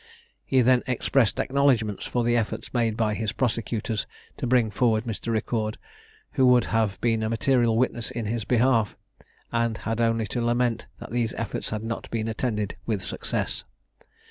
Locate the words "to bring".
4.37-4.71